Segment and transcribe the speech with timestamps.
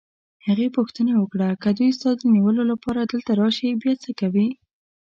[0.45, 4.47] هغې پوښتنه وکړه: که دوی ستا د نیولو لپاره دلته راشي، بیا څه کوې؟